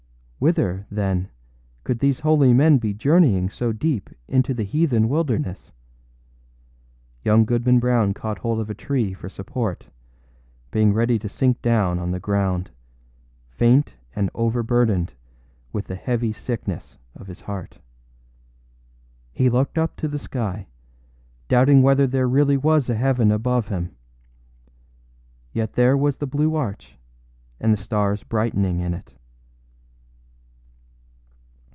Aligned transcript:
Whither, 0.43 0.87
then, 0.89 1.29
could 1.83 1.99
these 1.99 2.21
holy 2.21 2.51
men 2.51 2.79
be 2.79 2.95
journeying 2.95 3.51
so 3.51 3.71
deep 3.71 4.09
into 4.27 4.55
the 4.55 4.63
heathen 4.63 5.07
wilderness? 5.07 5.71
Young 7.23 7.45
Goodman 7.45 7.77
Brown 7.79 8.15
caught 8.15 8.39
hold 8.39 8.59
of 8.59 8.67
a 8.67 8.73
tree 8.73 9.13
for 9.13 9.29
support, 9.29 9.87
being 10.71 10.93
ready 10.95 11.19
to 11.19 11.29
sink 11.29 11.61
down 11.61 11.99
on 11.99 12.09
the 12.09 12.19
ground, 12.19 12.71
faint 13.51 13.93
and 14.15 14.31
overburdened 14.33 15.13
with 15.71 15.85
the 15.85 15.95
heavy 15.95 16.33
sickness 16.33 16.97
of 17.13 17.27
his 17.27 17.41
heart. 17.41 17.77
He 19.31 19.47
looked 19.47 19.77
up 19.77 19.95
to 19.97 20.07
the 20.07 20.17
sky, 20.17 20.65
doubting 21.49 21.83
whether 21.83 22.07
there 22.07 22.27
really 22.27 22.57
was 22.57 22.89
a 22.89 22.95
heaven 22.95 23.31
above 23.31 23.67
him. 23.67 23.95
Yet 25.53 25.73
there 25.73 25.95
was 25.95 26.15
the 26.15 26.25
blue 26.25 26.55
arch, 26.55 26.97
and 27.59 27.71
the 27.71 27.77
stars 27.77 28.23
brightening 28.23 28.79
in 28.79 28.95
it. 28.95 29.13